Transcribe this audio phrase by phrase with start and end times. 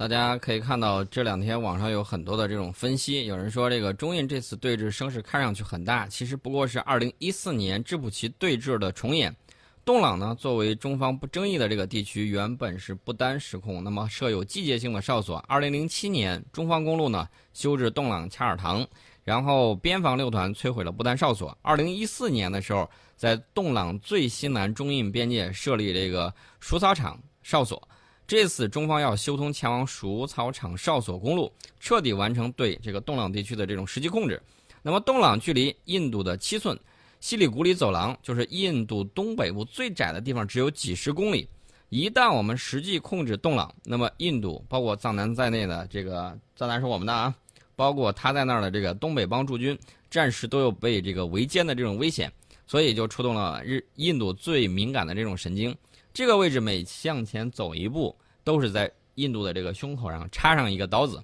[0.00, 9.36] 大家可以看到这两天网上有很多的这种分析，有人说这个中印这次对峙声势看上去很大，其实不过是2014年质朴旗对峙的重演。
[9.84, 15.38] 洞朗呢，作为中方不争议的这个地区，原本是不丹实控，那么设有季节性的哨所。
[15.50, 18.86] 2007年，中方公路呢修至洞朗恰尔塘，
[19.22, 21.54] 然后边防六团摧毁了不丹哨所。
[21.62, 27.86] 2014年的时候，在洞朗最西南中印边界设立这个鼠草场哨所。
[28.30, 34.40] 这次中方要修通前往鼠草场哨所公路，彻底完成对这个洞朗地区的这种实际控制。
[34.82, 36.78] 那么，洞朗距离印度的七寸
[37.18, 41.48] 西里古里走廊，就是印度东北部最窄的地方，只有几十公里。
[41.88, 47.34] 一旦我们实际控制洞朗，那么印度包括藏南在内的这个藏南是我们的啊，
[47.74, 49.76] 包括他在那儿的这个东北邦驻军，
[50.08, 52.32] 暂时都有被这个围歼的这种危险，
[52.64, 55.76] 所以就触动了日印度最敏感的这种神经。
[56.12, 61.22] 这个位置每向前走一步，都是在印度的这个胸口上插上一个刀子。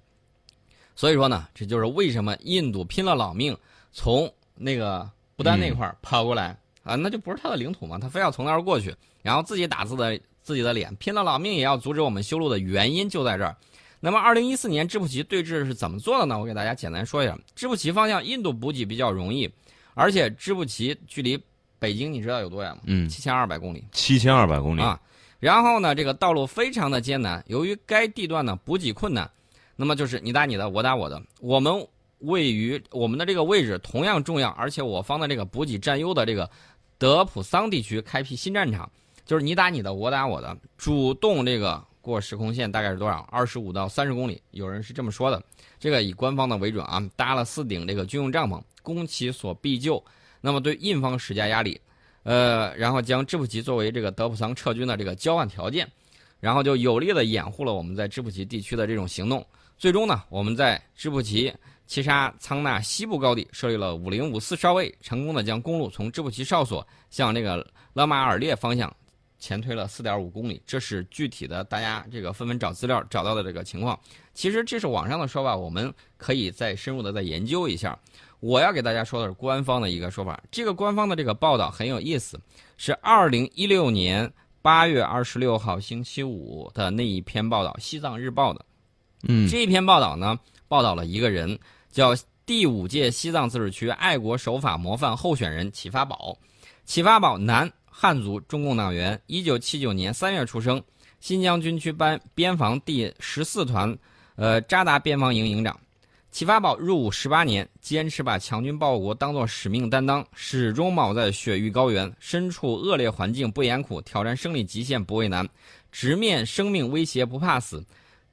[0.95, 3.57] 所以说呢，这就是为什么印度拼了老命
[3.92, 13.54] 从那个不丹那块儿跑过来啊，那就不是他的领土嘛，他非要从那儿过去，然后自己打自己的自己的脸，拼了老命也要阻止我们修路的原因就在这儿。
[13.98, 16.38] 那么，二零一四年支普旗对峙是怎么做的呢？
[16.38, 17.37] 我给大家简单说一下。
[17.54, 19.51] 支普旗方向，印度补给比较容易，
[19.95, 21.42] 而且支普旗距离。
[21.79, 22.82] 北京你知道有多远吗？
[22.85, 23.85] 嗯，七千二百公里。
[23.93, 25.01] 七千二百公里啊！
[25.38, 29.30] 然后呢，这个道路非常的艰难，由于该地段呢补给困难，
[29.77, 31.23] 那么就是你打你的，我打我的。
[31.41, 31.87] 我们
[32.21, 36.51] 位于我们的这个位置同样重要，而且我方的这个补给占优的这个
[36.97, 38.91] 德普桑地区开辟新战场，
[39.27, 43.29] 就是你打你的，我打我的，主动这个过时空线大概是多少？
[43.30, 45.43] 二十五到三十公里，有人是这么说的。
[45.79, 50.02] 这个以官方的为准啊，搭了四顶这个军用帐篷，攻其所必救。
[50.46, 51.80] 那么对印方施加压力，
[52.22, 55.90] 呃，然后将支普旗作为这个德普桑撤军的这个交换条件，
[56.38, 59.44] 然后就有力的掩护了我们在支普旗地区的这种行动。
[59.76, 61.52] 最终呢，我们在支普旗
[61.88, 68.94] 七沙仓纳西部高地设立了五零五四哨位，成功的将公路从支普旗哨所向这个勒马尔列方向
[69.40, 70.62] 前推了四点五公里。
[70.64, 73.98] 这是具体的，大家这个纷纷找资料找到的这个情况。
[74.32, 77.98] 其实这是网上的说法，我们可以再深入的再研究一下。
[78.41, 82.41] 我要给大家说的是官方的一个说法，这个官方的这个报道很有意思，
[82.76, 84.30] 是二零一六年
[84.62, 88.64] 八月二十六号星期五的那一篇报道，《西藏日报》的。
[89.28, 90.38] 嗯，这一篇报道呢，
[90.69, 91.58] 报道了一个人，
[91.91, 92.14] 叫
[92.44, 96.36] 第五届西藏自治区爱国守法模范候选人启发宝。
[96.84, 100.80] 启发宝，男，汉族，中共党员，一九七九年三月出生，
[101.18, 103.97] 新疆军区班边防第十四团，
[104.36, 105.76] 呃，扎达边防营营长。
[106.36, 115.48] 启发宝入伍十八年，坚持把强军报国当作使命担当，始终铆在雪域高原，身处恶劣环境不言苦，挑战生理极限不畏难，
[115.91, 117.82] 直面生命威胁不怕死。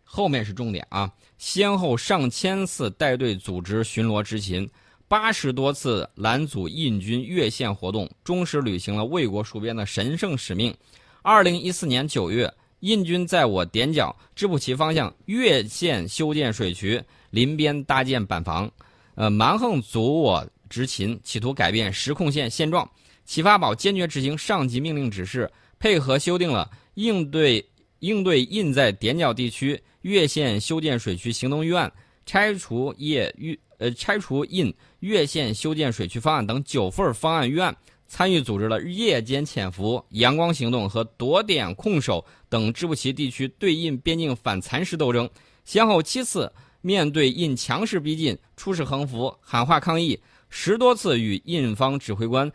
[0.04, 1.10] 后面是重点啊！
[1.38, 4.70] 先后上千次带队组织巡逻执勤，
[5.08, 10.76] 八十多次拦阻印军越线活动，忠实履行了为国戍边的神圣使命。
[11.22, 17.02] 二零一四年九月，印军在我点脚支普旗方向越线修建水渠。
[17.34, 18.72] 临边搭建板房，
[19.16, 22.88] 呃，蛮横阻我执勤，企图改变实控线现状。
[23.26, 27.66] 启发宝坚决执行上级命令指示，配合修订了应对
[28.00, 31.92] 应对印在点角地区越线修建水渠行动预案，
[32.24, 45.28] 拆除业预呃拆除印越线修建水渠方案等九份方案预案，参与组织了夜间潜伏、阳光行动和夺点控守等支布旗地区对印边境反蚕食斗争，
[45.66, 46.54] 先后七次。
[46.84, 52.52] 面对印强势逼近，出使横幅、喊话抗议，十多次与印方指挥官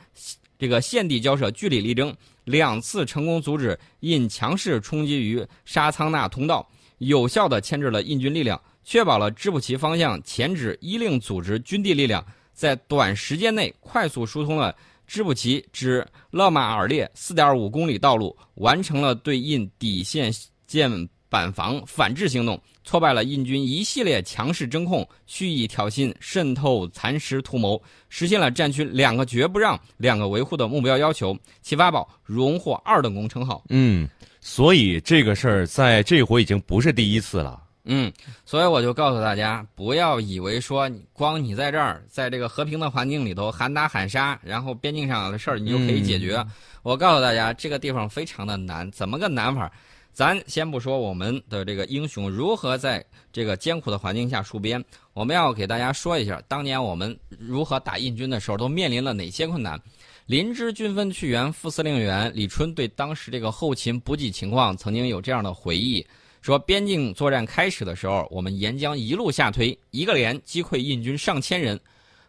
[0.58, 6.68] 这个现地交涉，据理力争，两次成功阻止印强势冲击于沙仓纳通道，
[6.98, 12.22] 有效地牵制了印军力量，确保了支普旗方向前指依令组织军地力量
[12.52, 20.30] 在短时间内快速疏通了支普旗至勒马尔列四点五公里道路，完成了对印底线
[20.66, 21.08] 建。
[21.28, 31.36] 板房反制行动挫败了印军一系列强势争控、蓄意挑衅、渗透、蚕食图谋，实现了战区两个绝不让、两个维护的目标要求。
[31.60, 33.62] 齐发宝荣获二等功称号。
[33.68, 34.08] 嗯，
[34.40, 37.62] 所以这个事儿在这回已经不是第一次了。
[37.90, 38.12] 嗯，
[38.44, 46.44] 所以我就告诉大家，不要以为说光你在这儿，在这个和平的环境里头喊打喊杀，然后边境上的事儿你就可以解决。
[46.82, 49.70] 我告诉大家，这个地方非常的难，怎么个难法？
[50.18, 59.80] 咱先不说我们的这个英雄如何在这个艰苦的环境下戍边，我们要给大家说一下，当年我们如何打印军的时候都面临了哪些困难。
[60.26, 66.04] 林芝军分区原副司令员李春对当时这个后勤补给情况曾经有这样的回忆，
[66.42, 71.78] 说边境作战开始的时候，我们沿江一路下推，一个连击溃印军上千人，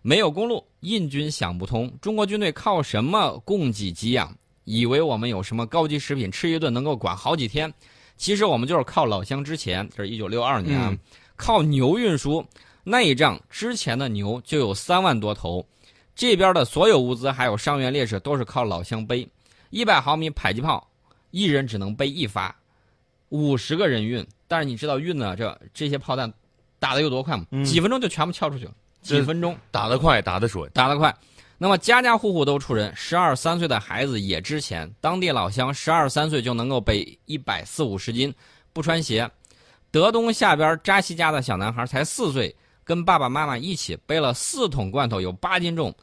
[0.04, 4.32] 没有公路，印军想不通，中国军队靠什么供给给养？
[4.70, 7.74] 以为我们有什么高级食品，吃一顿能够管好几天，
[8.18, 10.96] 其实我们就是靠老乡之前，这是一九六二年啊，
[11.36, 12.46] 靠牛运输。
[12.84, 15.66] 那一仗之前的牛就有三万多头，
[16.14, 19.28] 这边的所有物资还有伤员烈士都是靠老乡背，
[19.72, 20.88] 一百毫米迫击炮，
[21.32, 22.56] 一人只能背一发，
[23.30, 24.24] 五十个人运。
[24.48, 26.32] 但是你知道运呢，这这些炮弹
[26.78, 27.44] 打的有多快吗？
[27.66, 31.12] 几分钟就全部敲出去了，几分钟打得快，打得准，打得快。
[31.62, 34.90] 那么家家户户都出人，十二三岁的孩子也值钱。
[35.02, 38.34] 当地老乡十二三岁就能够背一百四五十斤，
[38.72, 39.30] 不穿鞋。
[39.92, 45.94] 德东下边扎西家的小男孩才四岁，跟爸爸妈妈一起背了四桶罐头，有八斤重。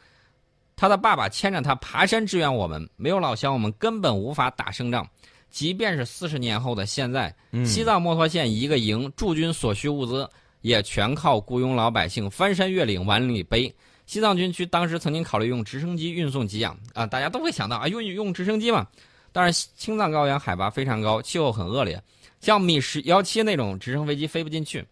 [0.77, 5.09] 他的爸爸牵着他爬山支援我们，没有老乡，我们根本无法打胜仗。
[5.49, 10.29] 即便是四十年后的现在，西藏墨脱县一个营驻军所需物资
[10.61, 13.75] 也全靠雇佣老百姓翻山越岭往里背。
[14.07, 18.87] 西藏军区当时曾经考虑用直升机运送给养啊，大家都会想到啊，用用直升机嘛。
[19.33, 22.01] 但是青藏高原海拔非常高，气候很恶劣，
[22.41, 24.87] 像米十幺七那种直升飞机飞不进去。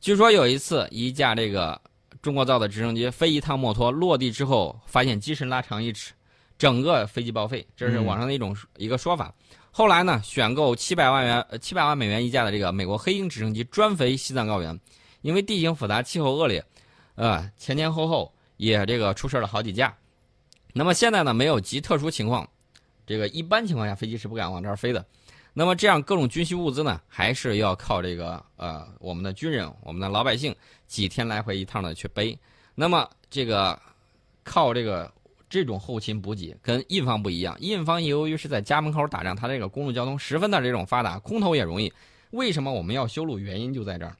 [0.00, 1.78] 据说有一次，一架这个
[2.22, 6.12] 中国造的直升机飞一趟墨脱，落地之后发现机身拉长一尺，
[6.56, 9.34] 整个飞机报废，这是网上的一种一个说法。
[9.72, 14.78] 后来呢，选购七百万元呃七百万美元一架的这个美国黑鹰直升机专飞西藏高原，
[15.20, 16.64] 因为地形复杂，气候恶劣，
[17.16, 18.32] 呃，前前后后。
[18.62, 19.92] 也这个出事了好几架，
[20.72, 22.48] 那么现在呢没有极特殊情况，
[23.04, 25.04] 这个一般情况下飞机是不敢往这儿飞的。
[25.52, 30.54] 那么这样各种军需物资呢，还是要靠这个呃我们的军人、我们的老百姓
[30.86, 32.38] 几天来回一趟的去背。
[32.76, 33.76] 那么这个
[34.44, 35.12] 靠这个
[35.50, 41.92] 这种后勤补给跟印方不一样，印方由于是在家门口打仗，它这个公路交通十分的这种发达，空投也容易。
[42.30, 43.40] 为什么我们要修路？
[43.40, 44.16] 原因就在这儿，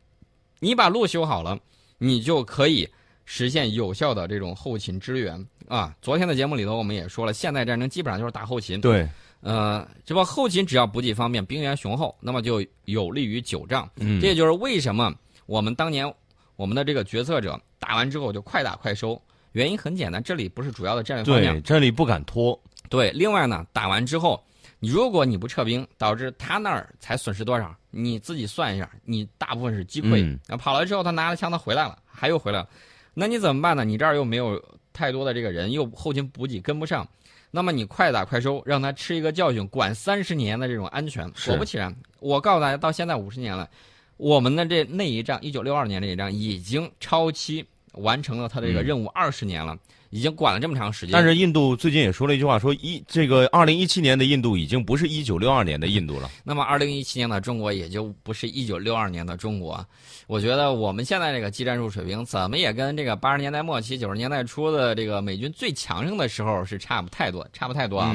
[0.59, 1.61] 你把路修好了，
[1.99, 2.91] 你就可以。
[3.25, 5.95] 实现有效的这种后勤支援啊！
[6.03, 8.81] 昨天的节目里头我们也说了，现代战争基本上就是打后勤。
[8.81, 9.09] 对，
[9.41, 13.89] 呃，这不后勤只要补给方面，兵源雄厚，那么就有利于久战。
[13.97, 15.13] 嗯，这也就是为什么
[15.47, 16.13] 我们当年
[16.57, 19.21] 我们的这个决策者打完之后就快打快收，
[19.53, 21.55] 原因很简单，这里不是主要的战略方面。
[21.55, 22.61] 对，这里不敢拖。
[22.89, 24.43] 对，另外呢，打完之后，
[24.79, 30.23] 你如果你不撤兵，导致他那儿才损失多少，你自己算一下，你大部分是击溃。
[30.23, 30.59] 嗯。
[30.59, 32.69] 跑了之后，他拿了枪，他回来了，还又回来了。
[33.15, 33.85] 那你怎么办呢？
[33.85, 34.63] 你这儿又没有
[34.93, 37.07] 太多的这个人，又后勤补给跟不上，
[37.51, 41.31] 那么你快打快收，让他吃一个教训，管三十年的这种安全。
[41.47, 43.69] 果不其然，我告诉大家，到现在五十年了，
[44.17, 49.77] 我们的这那一仗，一九六二年这一仗已经超期完成了他的这个任务二十年了。
[50.13, 56.31] 已经管了这么长时间，但是印度最近也说了一句话，说一这个二零一七年的印度已经不是一九六二年的印度了。
[56.45, 59.83] 那么二零一七年的中国也就不是一九六二年的中国。
[60.27, 68.15] 我觉得我们现在这个技战术水平，怎么也跟这个八十年代末期、九十年代初的这个美军最强盛的时候是差不太多，差不太多啊。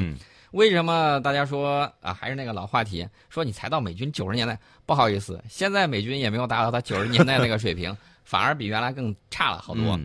[0.51, 2.13] 为什么大家说啊？
[2.13, 4.57] 还是那个老话题，说你才到美军九十年代？
[4.85, 9.99] 不好意思，现在美军也没有达到他九十年代那个水平， 反而比原来更差了好多。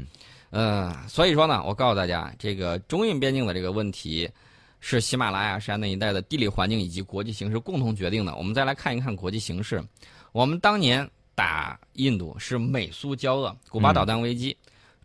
[0.52, 4.28] 呃，所以说呢，我告诉大家，这个中印边境的这个问题，
[4.80, 8.36] 是喜马拉雅山那一带的地理环境以及国际形势共同决定的。
[8.36, 9.82] 我们再来看一看国际形势。
[10.30, 14.54] 我们当年打印度是美苏交恶，古巴导弹危机，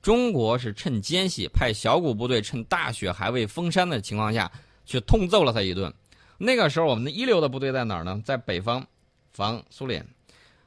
[0.01, 4.51] 中国是趁间隙派小股部队，趁大雪还未封山的情况下
[4.85, 5.93] 去痛揍了他一顿。
[6.37, 8.21] 那个时候，我们的一流的部队在哪儿呢？
[8.25, 8.85] 在北方
[9.31, 10.05] 防苏联，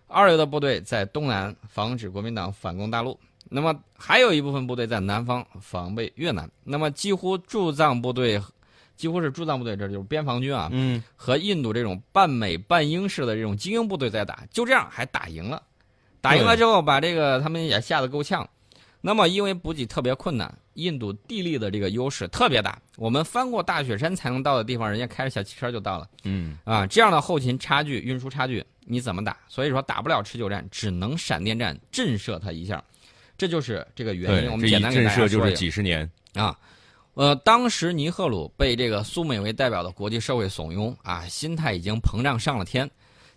[0.06, 3.20] 二流的部队在东南防止国民党反攻大陆。
[3.50, 6.48] 那么还有一部分部队在南方防备越南。
[6.64, 8.40] 那么几乎驻藏部队，
[8.96, 10.68] 几乎是驻藏部队，这就是边防军啊。
[10.72, 11.02] 嗯。
[11.16, 15.62] 和印度这种半美半英式的这种精英部队在打，就这样还打赢了。
[16.20, 18.48] 打赢了之后，把这个他们也吓得够呛。
[19.00, 26.06] 那么因为补给特别困难，印度地利的这个优势特别大，我们翻过大雪山才能到的地方，人家开着小汽车就到了。
[26.24, 26.58] 嗯。
[26.64, 29.34] 啊，这样的后勤差距、运输差距，你怎么打？
[29.48, 32.84] 所以说打不了持久战，只能闪电战震慑他一下。
[33.40, 34.50] 这就是这个原因。
[34.50, 36.54] 我们简单给大家说一就是几十年啊，
[37.14, 42.88] 呃，当时尼赫鲁被这个苏美为代表的国际社会怂恿啊，心态已经膨胀上了天。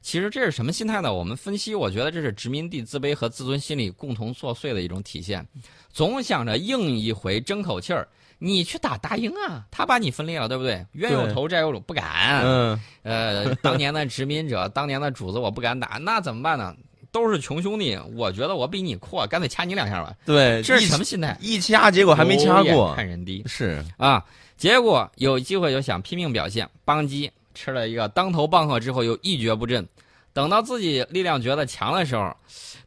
[0.01, 1.13] 其实这是什么心态呢？
[1.13, 5.47] 我们分析，我觉得这是殖民地自卑和自尊心理共同作祟的一种体现。
[5.89, 8.05] 总想着硬一回争口气儿，
[8.39, 10.85] 你去打大英啊，他把你分裂了，对不对？
[10.91, 12.41] 冤有头债有主，不敢。
[12.43, 12.77] 嗯。
[13.03, 16.75] 呃，当年的殖民者，当年的主子，我不敢打，那怎么办呢？
[17.13, 20.13] 都是穷兄弟，我觉得我比你阔，干脆掐你两下吧。
[20.25, 21.37] 对，这是什么心态？
[21.39, 24.25] 一掐，结果还没掐过，看人低是啊。
[24.57, 29.87] 结果有机会就想拼命表现，邦基吃了一个当头棒喝之后又一蹶不振，
[30.33, 32.35] 等到自己力量觉得强的时候，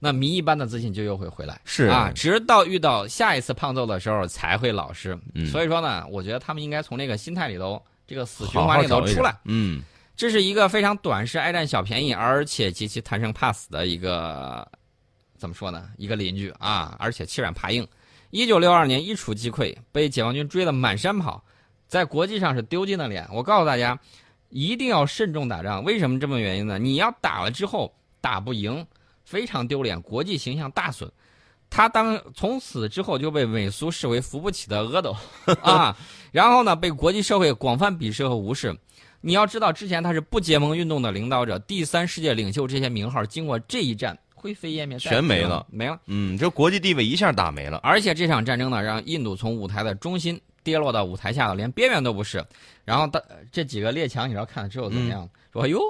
[0.01, 1.61] 那谜一般的自信就又会回来。
[1.65, 5.17] 是啊，直到遇到下一次胖揍的时候才会老实。
[5.35, 9.37] 嗯所以说呢，我觉得他们应该从这个心态里头，这个死循环里头出来。
[9.45, 9.83] 嗯，
[10.17, 14.67] 这是一个非常短视、爱占小便宜，而且极其贪生怕死的一个
[15.37, 15.91] 怎么说呢？
[15.99, 17.87] 一个邻居啊，而且欺软怕硬。
[18.31, 21.45] 一九六二年一触即溃，被解放军追得满山跑，
[21.87, 23.29] 在国际上是丢尽了脸。
[23.31, 23.99] 我告诉大家，
[24.49, 25.85] 一定要慎重打仗。
[25.85, 26.79] 为什么这么原因呢？
[26.79, 28.85] 你要打了之后打不赢，
[29.25, 31.11] 非常丢脸，国际形象大损。
[31.69, 35.15] 他当从此之后就被美苏视为扶不起的阿斗
[35.61, 35.97] 啊，
[36.33, 38.75] 然后呢，被国际社会广泛鄙视和无视。
[39.21, 45.99] 你要知道，之前他是不结盟运动的领导者，第三世界领袖这些名号，经过这一战灰飞烟灭，全没了，没了。
[46.07, 47.79] 嗯，这国际地位一下打没了。
[47.79, 52.45] 而且这场战争呢，让印度从舞台的中心跌落到舞台下了，连边缘都不是。
[52.85, 55.29] 然后的这几个列强，你知道看了之后怎么样？
[55.53, 55.81] 说哎呦，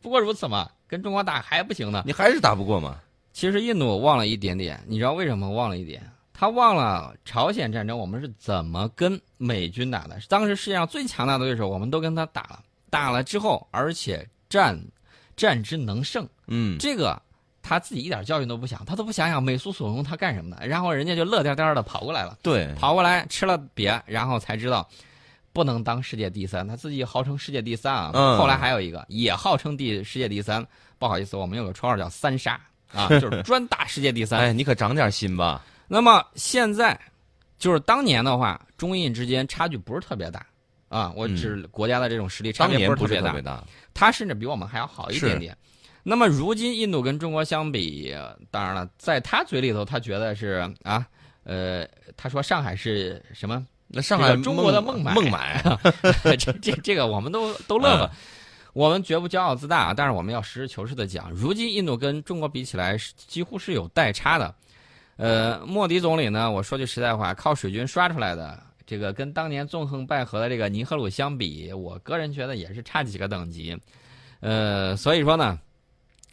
[0.00, 2.02] 不过如此嘛，跟中国打还不行呢。
[2.04, 2.98] 你还是打不过嘛？
[3.32, 6.02] 其实印度忘了一点点，你知道为什么忘了一点？
[6.40, 10.18] 他忘了朝鲜战争我们是怎么跟美军打的。
[10.26, 14.82] 当时世界上最强大的对手，我们都跟他打了，打了之后，而且战
[15.36, 17.20] 战之能胜，嗯，这个
[17.60, 24.88] 他自己一点教训都不想，他都不想想美苏所用他干什么的，然后人家就乐颠颠的跑过来了，对，跑过来吃了瘪，然后才知道
[25.52, 28.12] 不能当世界第三，他自己号称世界第三啊。
[28.14, 30.66] 嗯后来还有一个也号称第世界第三，
[30.98, 32.58] 不好意思，我们有个绰号叫三杀
[32.94, 34.40] 啊， 就是专打世界第三。
[34.40, 35.62] 哎，你可长点心吧。
[35.92, 36.96] 那么现在
[37.58, 40.46] 就是当年的话，中印之间差距不是特别大
[40.88, 45.56] 啊，我指国家的这种实力差别不不是特别大他甚至比我们还要好一点点。
[46.04, 48.14] 那么如今印度跟中国相比，
[48.52, 51.04] 当然了，在他嘴里头，他觉得是啊，
[51.42, 51.84] 呃，
[52.16, 53.66] 他说上海是什么？
[53.88, 55.60] 那上海中国的孟孟买孟买，
[56.38, 58.12] 这这这个我们都都乐了。
[58.74, 64.54] 我们绝不骄傲自大啊，但是我们要实事求是的讲，如今印度跟中国比起来，是几乎是有代差的。
[65.20, 73.78] 呃，莫迪总理呢，我说句实在话，靠水军刷出来的，这个跟当年纵横捭阖的这个尼赫鲁相比，我个人觉得也是差几个等级。
[74.40, 75.58] 呃，所以说呢，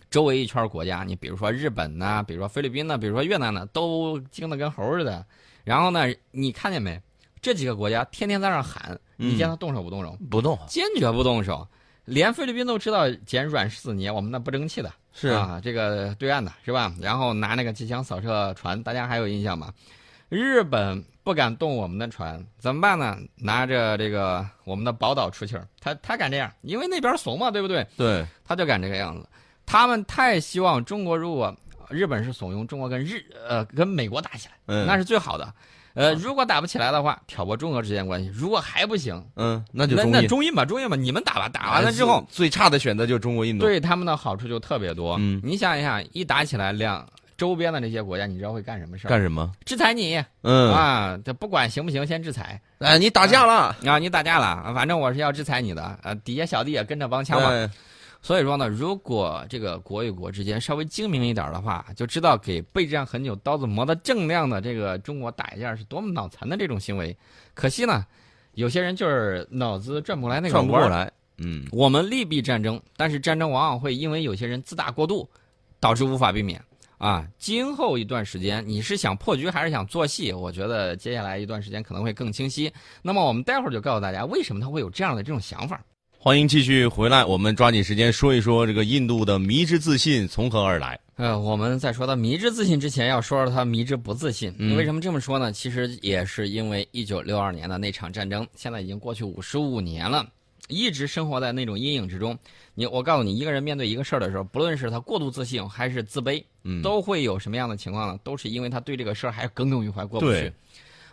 [0.10, 5.26] 周围一圈国家，你比如说日本呐、比如说菲律宾呐、比如说越南呢，都精得跟猴似的。
[5.66, 6.98] 然后呢，你看见没？
[7.42, 10.18] 这几个国家天天在那喊，你见他动手不动手？
[10.32, 11.68] 不动，坚决不动手。
[12.06, 16.94] 连菲律宾都知道捡软柿子捏，我们那不争气的是啊，这个对岸的是吧？
[17.02, 19.74] 然后拿那个机枪扫射船，大家还有印象吗？
[20.30, 23.18] 日本不敢动我们的船，怎么办呢？
[23.36, 27.88] 拿着这个我们的宝岛出气儿，他他敢这样，因为那边怂嘛，对不对？
[27.98, 29.28] 对，他就敢这个样子。
[29.66, 31.56] 他们太希望中国如果
[31.90, 35.52] 日本是怂恿中国跟日呃跟美国打起来，嗯，那是最好的。
[35.98, 40.12] 呃，如果打不起来的话，挑拨中俄之间关系；如果还不行，嗯，那就那中印。
[40.22, 43.66] 那中印吧，中印吧，你们打吧，打完了之后，最差的选择就是中国印度。
[43.66, 45.16] 对他们的好处就特别多。
[45.20, 47.04] 嗯你想一想，一打起来，两
[47.36, 49.10] 周边的那些国家，你知道会干什么事儿？
[49.10, 49.52] 干什么？
[49.66, 51.18] 制裁你、嗯，啊！
[51.26, 53.98] 这不管行不行，先制裁哎，你打架了，啊！
[53.98, 56.00] 你打架了，反正我是要制裁你的。
[56.04, 57.50] 呃，底下小弟也跟着帮腔嘛。
[57.50, 57.70] 对
[58.22, 67.16] 所以说呢，如果这个国与国之间稍微精明一点的话，就知道给备战很久、刀子磨得锃亮的这个中国打一架是多么脑残的这种行为。
[67.54, 68.06] 可惜呢，
[68.56, 70.54] 有些人就是脑子转不过来那个。
[70.54, 71.12] 转不过来。
[71.38, 75.30] 嗯，我们利弊战争，但是战争往往会因为有些人自大过度，
[75.80, 76.60] 导致无法避免。
[76.98, 80.34] 啊，今后一段时间，你是想破局还是想做戏？
[80.34, 82.74] 我觉得接下来一段时间可能会更清晰。
[83.04, 85.80] 那么我们待会儿就告诉大家，为什么他会有这样的这种想法。
[86.20, 91.00] 欢迎继续回来，我们抓紧时间说一说这个印度的迷之自信从何而来。
[91.16, 94.54] 呃，我们在说到迷之自信之前，要说说他迷之不自信。
[94.58, 95.52] 嗯为什么这么说呢？
[95.54, 100.28] 其实也是因为一九六二年的那场战争，现在已经过去五十五年了，
[100.68, 102.38] 一直生活在那种阴影之中。
[102.74, 108.20] 你，我告诉你，一个人面对一个事儿的时候，不论是他过度自信还是自卑，嗯，都会有什么样的情况呢？
[108.24, 110.52] 都是因为他对这个事儿还耿耿于怀，过不去。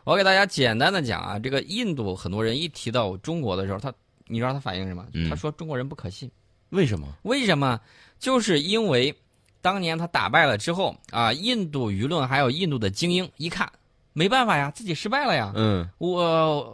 [0.03, 3.93] 我给大家简单的讲啊，这个印度很多人一提到中国的时候，他
[4.27, 5.05] 你知道他反映什么？
[5.13, 6.31] 嗯他说中国人不可信。
[6.71, 7.07] 为什么？
[7.23, 7.81] 为什么？
[8.19, 9.15] 就是因为
[9.61, 13.71] 当年他打败了之后啊，印度舆论还有印度的精英一看，
[14.13, 16.11] 没办法呀，自己失败了呀，嗯，我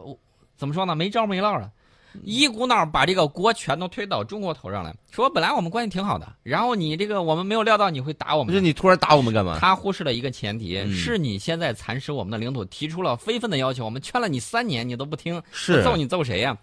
[0.04, 0.18] 我
[0.56, 0.94] 怎么说呢？
[0.94, 1.70] 没招没落了，
[2.22, 8.52] 一股脑把这个锅全都推到中国头上来，说本来我们关系挺好的，然后你这个我们没有料到你会打我们。
[8.52, 9.58] 不是你突然打我们干嘛？
[9.60, 16.56] 他忽视了一个前提，嗯是你现在蚕食我们的领土，提出了非分的要求，我们劝了你三年，你都不听，是揍你揍谁呀？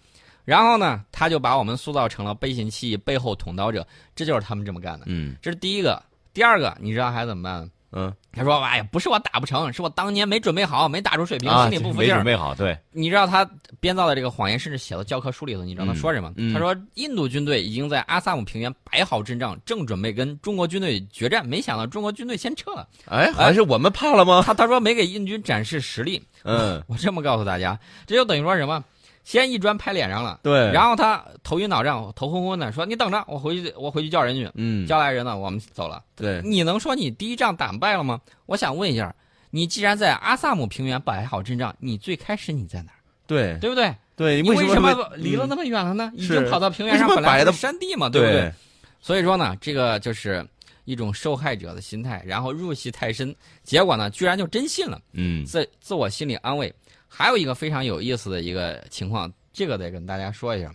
[0.48, 3.86] 然后呢，他就把我们塑造成了背信弃义、背后捅刀者，
[4.16, 5.04] 这就是他们这么干的。
[5.06, 6.02] 嗯，这是第一个。
[6.32, 7.70] 第二个，你知道还怎么办？
[7.92, 12.16] 嗯他说：“哎呀，不是我打不成，是我当年没准备好，没打出水平，啊，心里不服劲儿。
[12.18, 13.44] 没准备好，对，你知道他
[13.78, 15.62] 编造的这个谎言，甚至写到教科书里头。
[15.62, 16.30] 你知道他说什么？
[16.36, 22.88] 嗯嗯他说印度军队已经在阿萨姆平原摆好阵仗，正准备跟中国军队决战，没想到中国军队先撤了。
[23.06, 24.42] 哎，还是我们怕了吗？
[24.46, 26.22] 他他说没给印军展示实力。
[26.44, 28.82] 嗯，我这么告诉大家，这就等于说什么？
[29.28, 36.02] 先一砖拍脸上了，对，然后他头晕脑胀、头昏昏的，说你等着，我回去我回去叫人去，嗯，叫来人了，我们走了。
[36.16, 38.18] 对，你能说你第一仗打败了吗？
[38.46, 39.14] 我想问一下，
[39.50, 42.96] 你既然在阿萨姆平原摆好阵仗，你最开始你在哪儿？
[43.26, 43.94] 对，对不对？
[44.16, 46.10] 对，你为什么么离了那么远了呢？
[46.14, 48.40] 已经跑到平原上，本来是山地嘛，对不对？
[48.40, 48.52] 对？
[48.98, 50.42] 所以说呢，这个就是
[50.86, 56.74] 一种受害者的心态，然后入戏太深，结果呢，居然就真信了，嗯自自我心理安慰。
[57.08, 60.72] 还有一个非常有意思的一个情况，这个得跟大家说一下：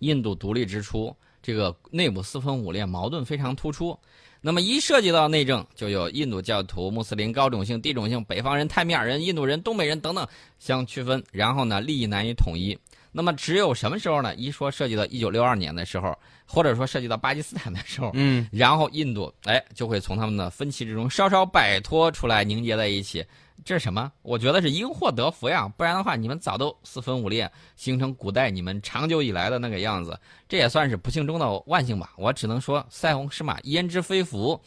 [0.00, 3.98] 印度独立之初，这个内部四分五裂，矛盾非常突出。
[4.44, 10.26] 那么一涉及到内政，就有印度教徒、穆斯林、高种姓、低种姓、北方人、泰米尔人、印度人、东北人等等
[10.58, 12.76] 相区分，然后呢，利益难以统一。
[13.12, 14.34] 那么只有什么时候呢？
[14.34, 16.12] 一说涉及到一九六二年的时候，
[16.44, 23.24] 或者说涉及到巴基斯坦的时候，嗯，然后印度哎就会从他们的分歧之中稍稍摆脱出来，凝结在一起。
[23.64, 24.10] 这是什么？
[24.22, 30.18] 我觉得是因祸得福呀，不然的话，你们早都四分五裂，形成古代你们长久以来的那个样子。
[30.48, 32.12] 这也算是不幸中的万幸吧。
[32.16, 34.60] 我只能说塞翁失马，焉知非福。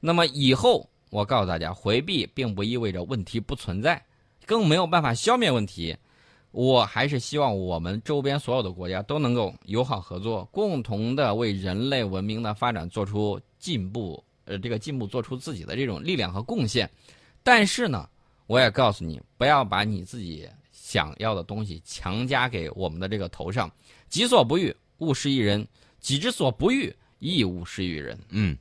[0.00, 4.02] 那么以后，我告诉大家，回避并不意味着问题不存在，
[4.46, 5.96] 更没有办法消灭问题。
[6.50, 16.88] 我还是希望我们周边所有的国家都能够友好合作，共同的为人类文明的发展做出进步，呃，这个进步做出自己的这种力量和贡献。
[17.42, 18.08] 但是呢，
[18.48, 23.70] 我也告诉你，不要把你自己想要的东西强加给我们的这个头上。
[24.08, 25.62] 己所不欲，勿施于人；
[26.00, 28.18] 己之所不欲，亦勿施于人。
[28.30, 28.56] 嗯，